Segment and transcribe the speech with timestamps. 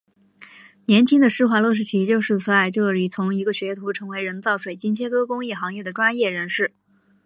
[0.85, 6.73] 年轻的施华洛世奇就是在这里从一个学徒成为人造水晶切割工艺行业的专业人士。